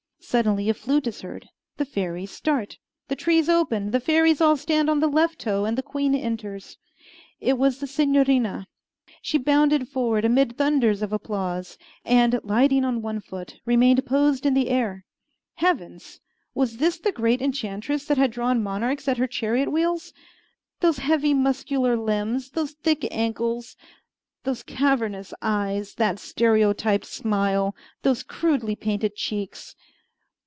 Suddenly 0.23 0.69
a 0.69 0.73
flute 0.75 1.07
is 1.07 1.21
heard. 1.21 1.49
The 1.77 1.83
fairies 1.83 2.29
start. 2.31 2.77
The 3.09 3.15
trees 3.17 3.49
open, 3.49 3.89
the 3.91 3.99
fairies 3.99 4.39
all 4.39 4.55
stand 4.55 4.87
on 4.89 4.99
the 5.01 5.07
left 5.09 5.39
toe, 5.39 5.65
and 5.65 5.75
the 5.77 5.81
queen 5.83 6.13
enters. 6.15 6.77
It 7.41 7.57
was 7.57 7.79
the 7.79 7.87
Signorina. 7.87 8.67
She 9.21 9.37
bounded 9.39 9.89
forward 9.89 10.23
amid 10.23 10.57
thunders 10.59 11.01
of 11.01 11.11
applause, 11.11 11.77
and, 12.05 12.39
lighting 12.43 12.85
on 12.85 13.01
one 13.01 13.19
foot, 13.19 13.57
remained 13.65 14.05
poised 14.05 14.45
in 14.45 14.53
the 14.53 14.69
air. 14.69 15.03
Heavens! 15.55 16.21
was 16.53 16.77
this 16.77 16.97
the 16.99 17.11
great 17.11 17.41
enchantress 17.41 18.05
that 18.05 18.19
had 18.19 18.31
drawn 18.31 18.61
monarchs 18.63 19.07
at 19.09 19.17
her 19.17 19.27
chariot 19.27 19.69
wheels? 19.71 20.13
Those 20.81 20.99
heavy, 20.99 21.33
muscular 21.33 21.97
limbs, 21.97 22.51
those 22.51 22.71
thick 22.73 23.05
ankles, 23.11 23.75
those 24.43 24.61
cavernous 24.63 25.33
eyes, 25.41 25.95
that 25.95 26.19
stereotyped 26.19 27.05
smile, 27.07 27.75
those 28.03 28.21
crudely 28.23 28.75
painted 28.77 29.15
cheeks! 29.15 29.75